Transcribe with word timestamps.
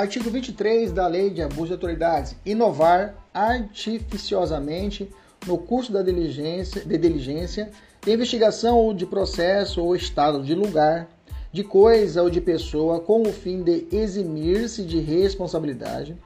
Artigo 0.00 0.30
23 0.30 0.92
da 0.92 1.06
Lei 1.06 1.28
de 1.28 1.42
Abuso 1.42 1.66
de 1.66 1.72
Autoridades. 1.74 2.34
Inovar 2.46 3.14
artificiosamente 3.34 5.10
no 5.46 5.58
curso 5.58 5.92
da 5.92 6.00
diligência, 6.00 6.82
de 6.82 6.96
diligência, 6.96 7.70
de 8.00 8.10
investigação 8.10 8.78
ou 8.78 8.94
de 8.94 9.04
processo 9.04 9.82
ou 9.82 9.94
estado 9.94 10.42
de 10.42 10.54
lugar, 10.54 11.06
de 11.52 11.62
coisa 11.62 12.22
ou 12.22 12.30
de 12.30 12.40
pessoa 12.40 13.00
com 13.00 13.20
o 13.24 13.30
fim 13.30 13.62
de 13.62 13.86
eximir-se 13.92 14.84
de 14.84 14.98
responsabilidade 15.00 16.16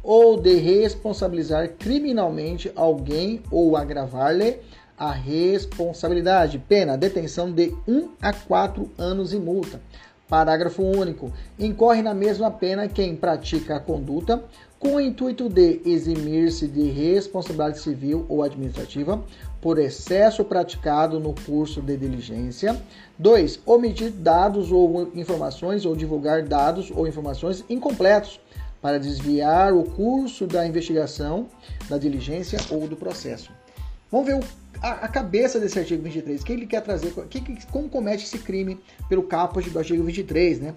ou 0.00 0.40
de 0.40 0.54
responsabilizar 0.54 1.70
criminalmente 1.76 2.70
alguém 2.76 3.42
ou 3.50 3.76
agravar-lhe 3.76 4.58
a 4.96 5.10
responsabilidade. 5.10 6.60
Pena, 6.68 6.96
detenção 6.96 7.50
de 7.50 7.74
1 7.88 8.10
a 8.22 8.32
4 8.32 8.92
anos 8.96 9.32
e 9.32 9.40
multa. 9.40 9.80
Parágrafo 10.28 10.82
único. 10.82 11.32
Incorre 11.58 12.02
na 12.02 12.14
mesma 12.14 12.50
pena 12.50 12.88
quem 12.88 13.14
pratica 13.14 13.76
a 13.76 13.80
conduta 13.80 14.42
com 14.78 14.96
o 14.96 15.00
intuito 15.00 15.48
de 15.48 15.80
eximir-se 15.84 16.68
de 16.68 16.90
responsabilidade 16.90 17.80
civil 17.80 18.26
ou 18.28 18.42
administrativa 18.42 19.22
por 19.60 19.78
excesso 19.78 20.44
praticado 20.44 21.18
no 21.18 21.34
curso 21.46 21.80
de 21.80 21.96
diligência. 21.96 22.76
2. 23.18 23.60
Omitir 23.64 24.10
dados 24.10 24.70
ou 24.70 25.10
informações 25.14 25.86
ou 25.86 25.96
divulgar 25.96 26.42
dados 26.42 26.90
ou 26.94 27.08
informações 27.08 27.64
incompletos 27.68 28.38
para 28.82 28.98
desviar 28.98 29.72
o 29.72 29.84
curso 29.84 30.46
da 30.46 30.66
investigação, 30.66 31.48
da 31.88 31.96
diligência 31.96 32.58
ou 32.70 32.86
do 32.86 32.96
processo. 32.96 33.50
Vamos 34.14 34.28
ver 34.28 34.36
o 34.36 34.44
a, 34.80 35.06
a, 35.06 35.08
cabeça 35.08 35.58
desse 35.58 35.76
artigo 35.76 36.00
23, 36.04 36.40
o 36.40 36.44
que 36.44 36.52
ele 36.52 36.66
quer 36.66 36.82
trazer, 36.82 37.12
que, 37.28 37.40
que, 37.40 37.66
como 37.66 37.88
comete 37.88 38.22
esse 38.22 38.38
crime 38.38 38.78
pelo 39.08 39.24
caput 39.24 39.68
do 39.68 39.76
artigo 39.76 40.04
23, 40.04 40.60
né? 40.60 40.74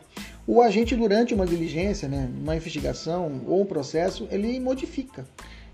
O 0.47 0.59
agente, 0.59 0.95
durante 0.95 1.35
uma 1.35 1.45
diligência, 1.45 2.07
né, 2.07 2.31
uma 2.41 2.55
investigação 2.55 3.41
ou 3.45 3.61
um 3.61 3.65
processo, 3.65 4.27
ele 4.31 4.59
modifica, 4.59 5.23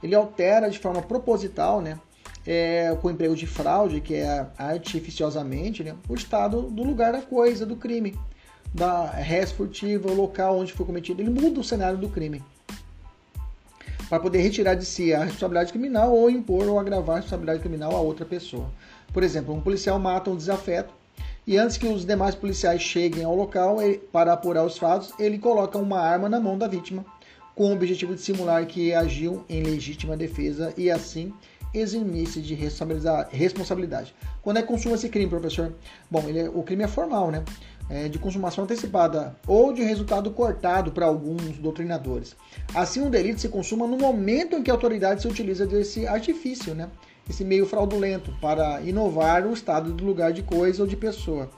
ele 0.01 0.13
altera 0.13 0.69
de 0.69 0.77
forma 0.77 1.01
proposital, 1.01 1.79
né, 1.79 1.97
é, 2.45 2.93
com 3.01 3.07
o 3.07 3.11
emprego 3.11 3.35
de 3.35 3.47
fraude, 3.47 4.01
que 4.01 4.15
é 4.15 4.45
artificiosamente, 4.57 5.85
né, 5.85 5.95
o 6.09 6.15
estado 6.15 6.63
do 6.63 6.83
lugar 6.83 7.13
da 7.13 7.21
coisa, 7.21 7.65
do 7.65 7.77
crime, 7.77 8.13
da 8.73 9.05
res 9.05 9.53
furtiva, 9.53 10.11
o 10.11 10.13
local 10.13 10.59
onde 10.59 10.73
foi 10.73 10.85
cometido, 10.85 11.21
ele 11.21 11.29
muda 11.29 11.61
o 11.61 11.63
cenário 11.63 11.97
do 11.97 12.09
crime 12.09 12.43
para 14.13 14.19
poder 14.19 14.41
retirar 14.41 14.75
de 14.75 14.85
si 14.85 15.11
a 15.11 15.23
responsabilidade 15.23 15.71
criminal 15.71 16.13
ou 16.13 16.29
impor 16.29 16.67
ou 16.67 16.79
agravar 16.79 17.15
a 17.15 17.19
responsabilidade 17.21 17.61
criminal 17.61 17.95
a 17.95 17.99
outra 17.99 18.23
pessoa. 18.23 18.69
Por 19.11 19.23
exemplo, 19.23 19.51
um 19.55 19.59
policial 19.59 19.97
mata 19.97 20.29
um 20.29 20.35
desafeto 20.35 20.93
e 21.47 21.57
antes 21.57 21.77
que 21.77 21.87
os 21.87 22.05
demais 22.05 22.35
policiais 22.35 22.79
cheguem 22.79 23.23
ao 23.23 23.35
local 23.35 23.77
para 24.11 24.33
apurar 24.33 24.63
os 24.65 24.77
fatos, 24.77 25.11
ele 25.17 25.39
coloca 25.39 25.79
uma 25.79 25.99
arma 25.99 26.29
na 26.29 26.39
mão 26.39 26.59
da 26.59 26.67
vítima 26.67 27.03
com 27.55 27.71
o 27.71 27.73
objetivo 27.73 28.13
de 28.13 28.21
simular 28.21 28.63
que 28.67 28.93
agiu 28.93 29.43
em 29.49 29.63
legítima 29.63 30.15
defesa 30.15 30.71
e 30.77 30.91
assim 30.91 31.33
eximir-se 31.73 32.41
de 32.41 32.53
responsabilidade. 32.53 34.13
Quando 34.41 34.57
é 34.57 34.61
que 34.61 34.67
consuma 34.67 34.95
esse 34.95 35.09
crime, 35.09 35.29
professor? 35.29 35.73
Bom, 36.09 36.23
é, 36.29 36.49
o 36.49 36.63
crime 36.63 36.83
é 36.83 36.87
formal, 36.87 37.31
né? 37.31 37.43
é, 37.89 38.07
de 38.07 38.17
consumação 38.17 38.63
antecipada 38.63 39.35
ou 39.47 39.73
de 39.73 39.83
resultado 39.83 40.31
cortado 40.31 40.91
para 40.91 41.05
alguns 41.05 41.57
doutrinadores. 41.57 42.35
Assim, 42.73 43.01
um 43.01 43.09
delito 43.09 43.41
se 43.41 43.49
consuma 43.49 43.87
no 43.87 43.97
momento 43.97 44.55
em 44.55 44.63
que 44.63 44.71
a 44.71 44.73
autoridade 44.73 45.21
se 45.21 45.27
utiliza 45.27 45.65
desse 45.65 46.07
artifício, 46.07 46.73
né? 46.73 46.89
esse 47.29 47.43
meio 47.43 47.65
fraudulento, 47.65 48.33
para 48.41 48.81
inovar 48.81 49.45
o 49.45 49.53
estado 49.53 49.93
do 49.93 50.03
lugar 50.03 50.33
de 50.33 50.43
coisa 50.43 50.83
ou 50.83 50.87
de 50.87 50.95
pessoa. 50.95 51.49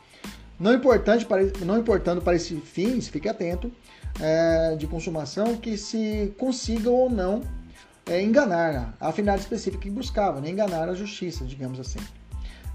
Não, 0.60 0.74
importante 0.74 1.26
para, 1.26 1.44
não 1.66 1.78
importando 1.80 2.22
para 2.22 2.36
esse 2.36 2.56
fim, 2.58 3.02
fique 3.02 3.28
atento, 3.28 3.72
é, 4.22 4.76
de 4.76 4.88
consumação 4.88 5.58
que 5.58 5.76
se 5.76 6.34
consiga 6.38 6.90
ou 6.90 7.10
não 7.10 7.42
é, 8.08 8.22
enganar 8.22 8.96
a 9.00 9.12
finalidade 9.12 9.42
específica 9.42 9.84
que 9.84 9.90
buscava, 9.90 10.40
né? 10.40 10.50
enganar 10.50 10.88
a 10.90 10.94
justiça, 10.94 11.44
digamos 11.46 11.80
assim. 11.80 12.00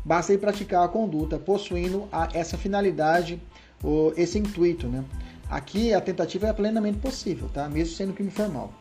Basta 0.05 0.33
ele 0.33 0.41
praticar 0.41 0.85
a 0.85 0.89
conduta 0.89 1.39
possuindo 1.39 2.09
a, 2.11 2.29
essa 2.33 2.57
finalidade, 2.57 3.41
ou 3.83 4.13
esse 4.17 4.39
intuito. 4.39 4.89
Né? 4.89 5.05
Aqui 5.49 5.95
a 5.95 6.01
tentativa 6.01 6.49
é 6.49 6.53
plenamente 6.53 6.99
possível, 6.99 7.49
tá? 7.49 7.69
mesmo 7.69 7.95
sendo 7.95 8.13
crime 8.13 8.31
formal. 8.31 8.73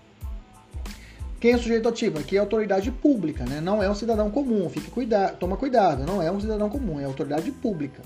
Quem 1.39 1.53
é 1.53 1.55
o 1.55 1.59
sujeito 1.59 1.87
ativo? 1.87 2.19
Aqui 2.19 2.35
é 2.35 2.39
autoridade 2.39 2.91
pública, 2.91 3.45
né? 3.45 3.61
não 3.61 3.81
é 3.81 3.89
um 3.89 3.95
cidadão 3.95 4.29
comum. 4.29 4.69
Fique 4.69 4.91
cuidado, 4.91 5.37
toma 5.37 5.55
cuidado, 5.55 6.05
não 6.05 6.21
é 6.21 6.31
um 6.31 6.39
cidadão 6.39 6.69
comum, 6.69 6.99
é 6.99 7.05
autoridade 7.05 7.51
pública. 7.51 8.01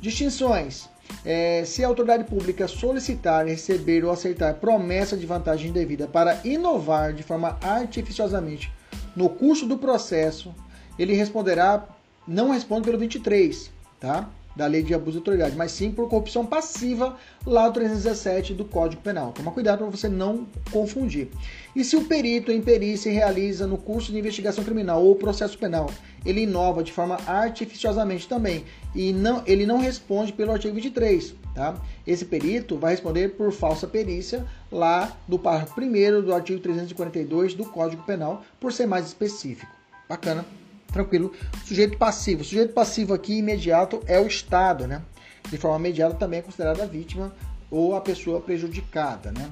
Distinções. 0.00 0.88
É, 1.24 1.64
se 1.64 1.84
a 1.84 1.88
autoridade 1.88 2.24
pública 2.24 2.66
solicitar, 2.66 3.46
receber 3.46 4.04
ou 4.04 4.10
aceitar 4.10 4.54
promessa 4.54 5.16
de 5.16 5.26
vantagem 5.26 5.72
devida 5.72 6.06
para 6.06 6.40
inovar 6.44 7.12
de 7.12 7.22
forma 7.22 7.58
artificiosamente 7.62 8.72
no 9.14 9.28
curso 9.28 9.66
do 9.66 9.76
processo, 9.76 10.54
ele 10.98 11.14
responderá 11.14 11.86
não 12.26 12.50
responde 12.50 12.84
pelo 12.84 12.98
23, 12.98 13.70
tá? 13.98 14.28
Da 14.54 14.66
lei 14.66 14.82
de 14.82 14.92
abuso 14.92 15.12
de 15.12 15.18
autoridade, 15.18 15.56
mas 15.56 15.72
sim 15.72 15.90
por 15.90 16.08
corrupção 16.08 16.44
passiva 16.44 17.16
lá 17.46 17.68
do 17.68 17.74
317 17.74 18.52
do 18.52 18.64
Código 18.64 19.00
Penal. 19.00 19.32
Toma 19.32 19.50
cuidado 19.52 19.78
para 19.78 19.86
você 19.86 20.08
não 20.08 20.46
confundir. 20.70 21.28
E 21.74 21.84
se 21.84 21.96
o 21.96 22.04
perito 22.04 22.52
em 22.52 22.60
perícia 22.60 23.12
realiza 23.12 23.66
no 23.66 23.78
curso 23.78 24.12
de 24.12 24.18
investigação 24.18 24.62
criminal 24.62 25.02
ou 25.02 25.14
processo 25.14 25.56
penal, 25.56 25.90
ele 26.24 26.42
inova 26.42 26.82
de 26.82 26.92
forma 26.92 27.16
artificiosamente 27.26 28.28
também 28.28 28.64
e 28.94 29.12
não, 29.12 29.42
ele 29.46 29.66
não 29.66 29.78
responde 29.78 30.32
pelo 30.32 30.52
artigo 30.52 30.74
23, 30.74 31.34
tá? 31.54 31.76
Esse 32.06 32.24
perito 32.24 32.76
vai 32.76 32.92
responder 32.92 33.30
por 33.30 33.52
falsa 33.52 33.86
perícia 33.86 34.44
lá 34.70 35.16
do 35.28 35.38
parágrafo 35.38 35.80
1 35.80 36.22
do 36.22 36.34
artigo 36.34 36.60
342 36.60 37.54
do 37.54 37.64
Código 37.64 38.02
Penal, 38.02 38.44
por 38.58 38.72
ser 38.72 38.86
mais 38.86 39.06
específico. 39.06 39.72
Bacana 40.08 40.44
tranquilo. 40.90 41.32
Sujeito 41.64 41.96
passivo. 41.96 42.44
Sujeito 42.44 42.72
passivo 42.72 43.14
aqui 43.14 43.38
imediato 43.38 44.02
é 44.06 44.20
o 44.20 44.26
Estado, 44.26 44.86
né? 44.86 45.02
De 45.48 45.56
forma 45.56 45.78
imediata 45.78 46.14
também 46.14 46.40
é 46.40 46.42
considerada 46.42 46.82
a 46.82 46.86
vítima 46.86 47.32
ou 47.70 47.94
a 47.94 48.00
pessoa 48.00 48.40
prejudicada, 48.40 49.32
né? 49.32 49.50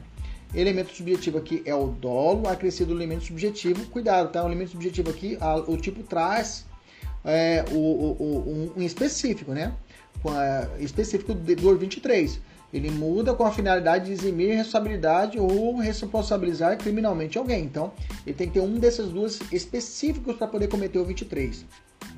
Elemento 0.54 0.94
subjetivo 0.94 1.38
aqui 1.38 1.62
é 1.65 1.75
o 1.75 1.88
dolo, 1.88 2.48
acrescido 2.48 2.93
o 2.93 2.97
elemento 2.97 3.25
subjetivo. 3.25 3.87
Cuidado, 3.87 4.31
tá? 4.31 4.43
O 4.43 4.47
elemento 4.47 4.72
subjetivo 4.72 5.10
aqui, 5.10 5.37
a, 5.41 5.56
o 5.56 5.77
tipo 5.77 6.03
traz 6.03 6.65
é, 7.24 7.64
o, 7.70 7.76
o, 7.76 8.72
um, 8.76 8.82
específico, 8.82 9.52
né? 9.52 9.72
Específico 10.80 11.34
do 11.34 11.78
23. 11.78 12.40
Ele 12.72 12.90
muda 12.90 13.32
com 13.32 13.44
a 13.44 13.50
finalidade 13.50 14.06
de 14.06 14.12
eximir 14.12 14.54
responsabilidade 14.54 15.38
ou 15.38 15.76
responsabilizar 15.78 16.76
criminalmente 16.76 17.38
alguém. 17.38 17.64
Então, 17.64 17.92
ele 18.26 18.36
tem 18.36 18.46
que 18.48 18.54
ter 18.54 18.60
um 18.60 18.74
desses 18.78 19.09
duas 19.09 19.41
específicos 19.50 20.36
para 20.36 20.47
poder 20.47 20.68
cometer 20.68 20.98
o 20.98 21.04
23. 21.04 21.65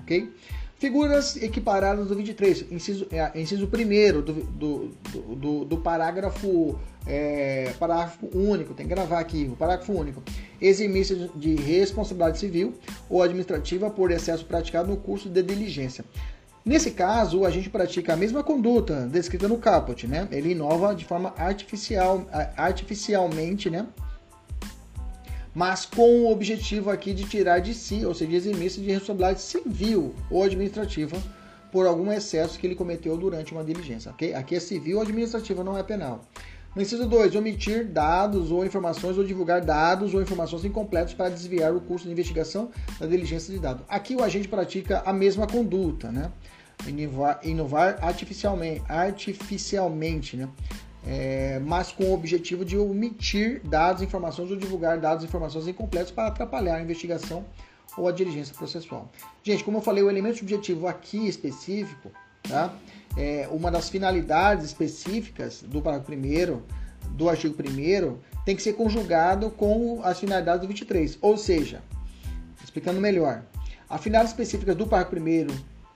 Ok? 0.00 0.32
Figuras 0.80 1.36
equiparadas 1.36 2.08
do 2.08 2.14
23, 2.14 2.72
inciso, 2.72 3.06
é, 3.12 3.38
inciso 3.38 3.66
1 3.66 4.22
do, 4.22 4.32
do, 4.32 4.90
do, 5.36 5.64
do, 5.66 5.76
parágrafo, 5.76 6.80
é, 7.06 7.74
parágrafo 7.78 8.26
único, 8.32 8.72
tem 8.72 8.86
que 8.88 8.94
gravar 8.94 9.20
aqui, 9.20 9.46
o 9.52 9.56
parágrafo 9.56 9.92
único. 9.92 10.22
Eximir-se 10.58 11.30
de 11.36 11.54
responsabilidade 11.54 12.38
civil 12.38 12.72
ou 13.10 13.22
administrativa 13.22 13.90
por 13.90 14.10
excesso 14.10 14.46
praticado 14.46 14.88
no 14.88 14.96
curso 14.96 15.28
de 15.28 15.42
diligência. 15.42 16.02
Nesse 16.64 16.92
caso, 16.92 17.40
o 17.40 17.44
agente 17.44 17.68
pratica 17.68 18.14
a 18.14 18.16
mesma 18.16 18.42
conduta 18.42 19.06
descrita 19.06 19.46
no 19.46 19.58
caput, 19.58 20.06
né? 20.06 20.28
Ele 20.32 20.52
inova 20.52 20.94
de 20.94 21.04
forma 21.04 21.34
artificial, 21.36 22.26
artificialmente, 22.56 23.68
né? 23.68 23.86
Mas 25.54 25.84
com 25.84 26.22
o 26.22 26.30
objetivo 26.30 26.90
aqui 26.90 27.12
de 27.12 27.24
tirar 27.24 27.58
de 27.58 27.74
si, 27.74 28.04
ou 28.04 28.14
seja, 28.14 28.36
eximir-se 28.36 28.80
de 28.80 28.90
responsabilidade 28.90 29.40
civil 29.40 30.14
ou 30.30 30.42
administrativa 30.42 31.16
por 31.72 31.86
algum 31.86 32.12
excesso 32.12 32.58
que 32.58 32.66
ele 32.66 32.74
cometeu 32.74 33.16
durante 33.16 33.52
uma 33.52 33.64
diligência, 33.64 34.10
ok? 34.10 34.34
Aqui 34.34 34.56
é 34.56 34.60
civil 34.60 34.96
ou 34.96 35.02
administrativa, 35.02 35.62
não 35.64 35.76
é 35.76 35.82
penal. 35.82 36.24
No 36.74 36.82
inciso 36.82 37.04
2, 37.08 37.34
omitir 37.34 37.84
dados 37.84 38.52
ou 38.52 38.64
informações 38.64 39.18
ou 39.18 39.24
divulgar 39.24 39.60
dados 39.60 40.14
ou 40.14 40.22
informações 40.22 40.64
incompletos 40.64 41.14
para 41.14 41.28
desviar 41.28 41.74
o 41.74 41.80
curso 41.80 42.06
de 42.06 42.12
investigação 42.12 42.70
da 42.98 43.06
diligência 43.06 43.52
de 43.52 43.58
dados. 43.58 43.84
Aqui 43.88 44.14
o 44.14 44.22
agente 44.22 44.46
pratica 44.46 45.02
a 45.04 45.12
mesma 45.12 45.48
conduta, 45.48 46.12
né? 46.12 46.30
inovar, 46.86 47.40
inovar 47.42 47.98
artificialmente, 48.00 48.82
artificialmente, 48.88 50.36
né? 50.36 50.48
É, 51.12 51.58
mas 51.66 51.90
com 51.90 52.04
o 52.04 52.14
objetivo 52.14 52.64
de 52.64 52.78
omitir 52.78 53.60
dados, 53.64 54.00
informações 54.00 54.48
ou 54.48 54.56
divulgar 54.56 54.96
dados, 54.96 55.24
informações 55.24 55.66
incompletos 55.66 56.12
para 56.12 56.28
atrapalhar 56.28 56.76
a 56.76 56.80
investigação 56.80 57.44
ou 57.96 58.06
a 58.06 58.12
diligência 58.12 58.54
processual. 58.54 59.10
Gente, 59.42 59.64
como 59.64 59.78
eu 59.78 59.82
falei, 59.82 60.04
o 60.04 60.08
elemento 60.08 60.38
subjetivo 60.38 60.86
aqui 60.86 61.26
específico, 61.26 62.12
tá? 62.44 62.72
É, 63.16 63.48
uma 63.50 63.72
das 63.72 63.88
finalidades 63.88 64.66
específicas 64.66 65.64
do 65.66 65.82
parágrafo 65.82 66.12
1 66.12 66.62
do 67.16 67.28
artigo 67.28 67.56
1 67.60 68.16
tem 68.44 68.54
que 68.54 68.62
ser 68.62 68.74
conjugado 68.74 69.50
com 69.50 70.00
as 70.04 70.20
finalidades 70.20 70.60
do 70.60 70.68
23. 70.68 71.18
Ou 71.20 71.36
seja, 71.36 71.82
explicando 72.62 73.00
melhor, 73.00 73.42
a 73.88 73.98
finalidade 73.98 74.30
específica 74.30 74.76
do 74.76 74.86
parágrafo 74.86 75.16
1 75.16 75.48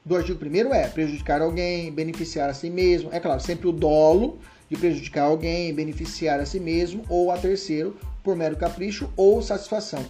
do 0.05 0.17
artigo 0.17 0.44
1 0.44 0.75
é 0.75 0.88
prejudicar 0.88 1.40
alguém, 1.40 1.93
beneficiar 1.93 2.50
a 2.50 2.55
si 2.55 2.69
mesmo. 2.69 3.10
É 3.12 3.20
claro, 3.20 3.40
sempre 3.40 3.69
o 3.69 3.72
dolo 3.72 4.40
de 4.74 4.80
prejudicar 4.80 5.24
alguém, 5.24 5.72
beneficiar 5.74 6.40
a 6.40 6.46
si 6.46 6.60
mesmo 6.60 7.02
ou 7.08 7.30
a 7.30 7.38
terceiro 7.38 7.96
por 8.22 8.36
mero 8.36 8.56
capricho 8.56 9.10
ou 9.16 9.40
satisfação 9.42 10.04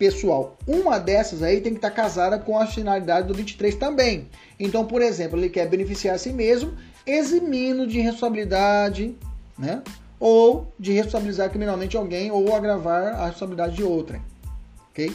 pessoal. 0.00 0.56
Uma 0.66 0.98
dessas 0.98 1.42
aí 1.42 1.60
tem 1.60 1.72
que 1.72 1.78
estar 1.78 1.90
casada 1.90 2.38
com 2.38 2.58
a 2.58 2.66
finalidade 2.66 3.28
do 3.28 3.34
23 3.34 3.74
também. 3.74 4.28
Então, 4.58 4.86
por 4.86 5.02
exemplo, 5.02 5.38
ele 5.38 5.50
quer 5.50 5.68
beneficiar 5.68 6.14
a 6.14 6.18
si 6.18 6.32
mesmo, 6.32 6.72
eximindo 7.06 7.86
de 7.86 8.00
responsabilidade, 8.00 9.14
né? 9.58 9.82
Ou 10.18 10.72
de 10.78 10.92
responsabilizar 10.92 11.50
criminalmente 11.50 11.98
alguém 11.98 12.30
ou 12.30 12.54
agravar 12.56 13.08
a 13.08 13.26
responsabilidade 13.26 13.76
de 13.76 13.82
outrem. 13.82 14.22
Ok? 14.90 15.12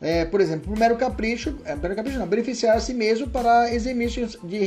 É, 0.00 0.24
por 0.24 0.40
exemplo, 0.40 0.68
por 0.68 0.78
mero 0.78 0.96
capricho, 0.96 1.58
é, 1.64 1.74
mero 1.74 1.96
capricho 1.96 2.20
não, 2.20 2.26
beneficiar 2.26 2.76
a 2.76 2.80
si 2.80 2.94
mesmo 2.94 3.28
para 3.28 3.74
eximir 3.74 4.08
de 4.08 4.58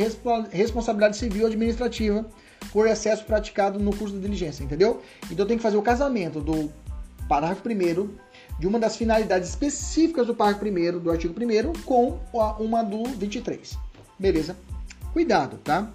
responsabilidade 0.51 1.15
civil 1.15 1.47
administrativa 1.47 2.25
por 2.72 2.88
excesso 2.88 3.25
praticado 3.25 3.80
no 3.80 3.96
curso 3.96 4.16
de 4.16 4.22
diligência, 4.22 4.63
entendeu? 4.63 5.02
Então 5.30 5.46
tem 5.46 5.58
que 5.58 5.63
fazer 5.63 5.78
o 5.78 5.81
casamento 5.81 6.40
do 6.40 6.72
parágrafo 7.28 7.62
primeiro 7.62 8.16
de 8.60 8.68
uma 8.68 8.80
das 8.80 8.96
finalidades 8.96 9.50
específicas 9.50 10.28
do 10.28 10.36
parágrafo 10.36 10.66
1 10.66 11.00
do 11.00 11.12
artigo 11.12 11.34
1 11.34 11.74
com 11.84 12.19
uma 12.60 12.84
do 12.84 13.04
23. 13.04 13.78
Beleza? 14.19 14.56
Cuidado, 15.13 15.58
tá? 15.63 15.92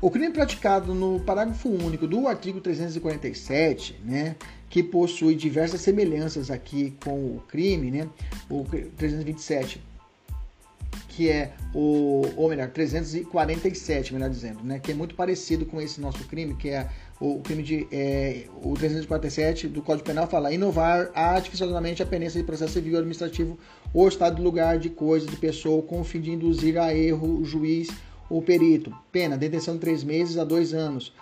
O 0.00 0.10
crime 0.10 0.30
praticado 0.30 0.94
no 0.94 1.20
parágrafo 1.20 1.68
único 1.68 2.06
do 2.06 2.28
artigo 2.28 2.60
347, 2.60 3.98
né, 4.04 4.36
que 4.68 4.82
possui 4.82 5.34
diversas 5.34 5.80
semelhanças 5.80 6.50
aqui 6.50 6.94
com 7.02 7.36
o 7.36 7.42
crime, 7.48 7.90
né, 7.90 8.08
o 8.50 8.64
327 8.96 9.80
que 11.16 11.30
é 11.30 11.52
o, 11.72 12.22
ou 12.36 12.48
melhor, 12.48 12.68
347, 12.70 14.12
melhor 14.12 14.28
dizendo, 14.28 14.64
né, 14.64 14.80
que 14.80 14.90
é 14.90 14.94
muito 14.94 15.14
parecido 15.14 15.64
com 15.64 15.80
esse 15.80 16.00
nosso 16.00 16.24
crime, 16.24 16.54
que 16.54 16.70
é 16.70 16.88
o 17.20 17.40
crime 17.40 17.62
de 17.62 17.86
é, 17.92 18.46
o 18.62 18.74
347 18.74 19.68
do 19.68 19.80
Código 19.80 20.04
Penal 20.04 20.26
fala 20.26 20.52
inovar 20.52 21.10
artificialmente 21.14 22.02
a 22.02 22.06
penência 22.06 22.40
de 22.40 22.46
processo 22.46 22.72
civil 22.72 22.96
administrativo 22.96 23.56
ou 23.92 24.08
estado 24.08 24.36
de 24.36 24.42
lugar 24.42 24.78
de 24.78 24.90
coisa 24.90 25.26
de 25.26 25.36
pessoa 25.36 25.82
com 25.82 26.00
o 26.00 26.04
fim 26.04 26.20
de 26.20 26.32
induzir 26.32 26.76
a 26.78 26.92
erro 26.92 27.40
o 27.40 27.44
juiz 27.44 27.88
ou 28.28 28.42
perito. 28.42 28.92
Pena, 29.12 29.38
detenção 29.38 29.74
de 29.74 29.80
três 29.80 30.02
meses 30.02 30.36
a 30.36 30.44
dois 30.44 30.74
anos. 30.74 31.14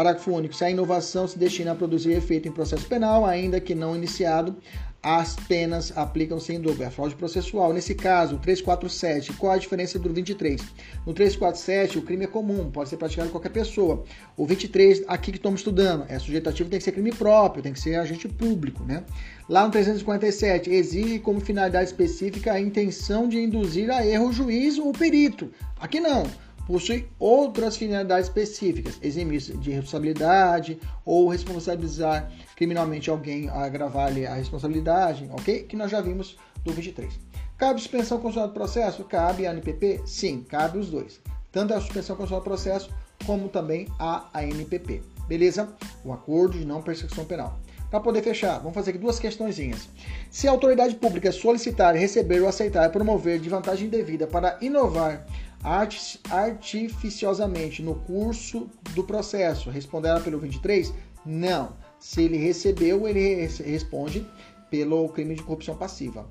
Parágrafo 0.00 0.32
único. 0.32 0.54
Se 0.54 0.64
a 0.64 0.70
inovação 0.70 1.28
se 1.28 1.38
destina 1.38 1.72
a 1.72 1.74
produzir 1.74 2.12
efeito 2.12 2.48
em 2.48 2.50
processo 2.50 2.86
penal, 2.86 3.26
ainda 3.26 3.60
que 3.60 3.74
não 3.74 3.94
iniciado, 3.94 4.56
as 5.02 5.36
penas 5.36 5.92
aplicam-se 5.94 6.54
em. 6.54 6.62
É 6.80 6.86
a 6.86 6.90
fraude 6.90 7.14
processual. 7.14 7.70
Nesse 7.74 7.94
caso, 7.94 8.38
347, 8.38 9.34
qual 9.34 9.52
a 9.52 9.58
diferença 9.58 9.98
do 9.98 10.10
23? 10.10 10.58
No 11.06 11.12
347, 11.12 11.98
o 11.98 12.02
crime 12.02 12.24
é 12.24 12.28
comum, 12.28 12.70
pode 12.70 12.88
ser 12.88 12.96
praticado 12.96 13.28
por 13.28 13.34
qualquer 13.34 13.50
pessoa. 13.50 14.02
O 14.38 14.46
23, 14.46 15.04
aqui 15.06 15.32
que 15.32 15.36
estamos 15.36 15.60
estudando, 15.60 16.06
é 16.08 16.18
sujeitativo, 16.18 16.70
tem 16.70 16.78
que 16.78 16.84
ser 16.84 16.92
crime 16.92 17.12
próprio, 17.12 17.62
tem 17.62 17.74
que 17.74 17.80
ser 17.80 17.96
agente 17.96 18.26
público, 18.26 18.82
né? 18.84 19.04
Lá 19.50 19.66
no 19.66 19.70
347, 19.70 20.70
exige 20.70 21.18
como 21.18 21.40
finalidade 21.40 21.90
específica 21.90 22.54
a 22.54 22.60
intenção 22.60 23.28
de 23.28 23.38
induzir 23.38 23.90
a 23.90 24.06
erro 24.06 24.28
o 24.28 24.32
juiz 24.32 24.78
ou 24.78 24.88
o 24.88 24.92
perito. 24.94 25.50
Aqui 25.78 26.00
não 26.00 26.24
possui 26.66 27.08
outras 27.18 27.76
finalidades 27.76 28.28
específicas, 28.28 28.98
eximir 29.02 29.40
de 29.40 29.70
responsabilidade 29.70 30.78
ou 31.04 31.28
responsabilizar 31.28 32.30
criminalmente 32.56 33.10
alguém, 33.10 33.48
agravar-lhe 33.48 34.26
a 34.26 34.34
responsabilidade, 34.34 35.28
ok? 35.32 35.64
Que 35.64 35.76
nós 35.76 35.90
já 35.90 36.00
vimos 36.00 36.36
do 36.64 36.72
23. 36.72 37.12
Cabe 37.56 37.80
suspensão 37.80 38.18
constitucional 38.18 38.48
do 38.48 38.54
processo? 38.54 39.04
Cabe 39.04 39.46
a 39.46 39.52
NPP? 39.52 40.00
Sim, 40.06 40.42
cabe 40.48 40.78
os 40.78 40.88
dois. 40.88 41.20
Tanto 41.52 41.74
a 41.74 41.80
suspensão 41.80 42.16
constitucional 42.16 42.40
do 42.40 42.44
processo 42.44 42.90
como 43.26 43.48
também 43.48 43.86
a 43.98 44.28
ANPP. 44.34 45.02
Beleza? 45.26 45.68
O 46.04 46.12
acordo 46.12 46.58
de 46.58 46.64
não 46.64 46.82
persecução 46.82 47.24
penal. 47.24 47.58
Para 47.90 48.00
poder 48.00 48.22
fechar, 48.22 48.58
vamos 48.58 48.74
fazer 48.74 48.90
aqui 48.90 48.98
duas 49.00 49.18
questõezinhas. 49.18 49.88
Se 50.30 50.46
a 50.46 50.52
autoridade 50.52 50.94
pública 50.94 51.32
solicitar, 51.32 51.94
receber 51.94 52.40
ou 52.40 52.48
aceitar 52.48 52.88
promover 52.90 53.40
de 53.40 53.48
vantagem 53.48 53.88
indevida 53.88 54.28
para 54.28 54.56
inovar 54.60 55.26
artificiosamente 55.62 57.82
no 57.82 57.94
curso 57.94 58.68
do 58.94 59.04
processo, 59.04 59.70
responderá 59.70 60.18
pelo 60.20 60.38
23? 60.38 60.92
Não. 61.24 61.76
Se 61.98 62.22
ele 62.22 62.38
recebeu, 62.38 63.06
ele 63.06 63.46
responde 63.64 64.26
pelo 64.70 65.08
crime 65.08 65.34
de 65.34 65.42
corrupção 65.42 65.76
passiva. 65.76 66.26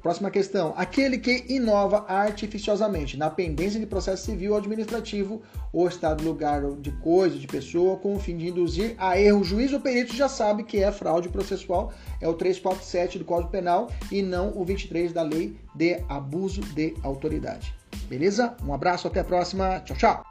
Próxima 0.00 0.30
questão. 0.30 0.72
Aquele 0.76 1.18
que 1.18 1.44
inova 1.48 2.04
artificiosamente 2.08 3.16
na 3.16 3.28
pendência 3.28 3.78
de 3.78 3.86
processo 3.86 4.24
civil 4.24 4.52
ou 4.52 4.58
administrativo 4.58 5.42
ou 5.72 5.86
estado 5.86 6.24
lugar 6.24 6.62
de 6.76 6.90
coisa, 6.92 7.38
de 7.38 7.46
pessoa, 7.46 7.96
com 7.96 8.14
o 8.14 8.20
fim 8.20 8.36
de 8.36 8.48
induzir 8.48 8.94
a 8.96 9.20
erro 9.20 9.44
juiz 9.44 9.72
ou 9.72 9.80
perito, 9.80 10.14
já 10.14 10.28
sabe 10.28 10.64
que 10.64 10.82
é 10.82 10.90
fraude 10.90 11.28
processual, 11.28 11.92
é 12.20 12.28
o 12.28 12.34
347 12.34 13.18
do 13.18 13.24
Código 13.24 13.50
Penal 13.50 13.90
e 14.10 14.22
não 14.22 14.56
o 14.56 14.64
23 14.64 15.12
da 15.12 15.22
Lei 15.22 15.56
de 15.74 16.02
Abuso 16.08 16.60
de 16.60 16.94
Autoridade. 17.02 17.77
Beleza? 18.08 18.56
Um 18.64 18.72
abraço, 18.72 19.06
até 19.06 19.20
a 19.20 19.24
próxima. 19.24 19.80
Tchau, 19.80 19.96
tchau. 19.96 20.27